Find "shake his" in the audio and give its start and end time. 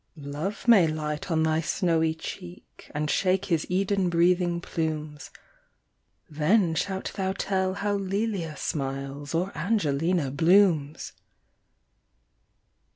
3.07-3.67